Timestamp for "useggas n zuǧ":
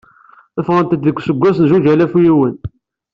1.19-1.85